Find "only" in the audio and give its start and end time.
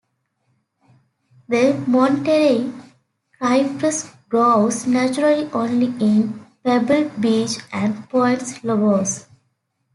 5.53-5.93